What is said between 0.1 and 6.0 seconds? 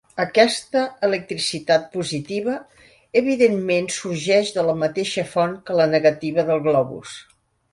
Aquesta electricitat positiva, evidentment, sorgeix de la mateixa font que la